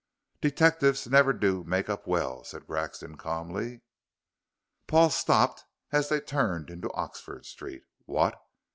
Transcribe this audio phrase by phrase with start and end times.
[0.41, 3.81] "Detectives never do make up well," said Grexon, calmly.
[4.87, 7.83] Paul stopped as they turned into Oxford Street.
[8.05, 8.35] "What?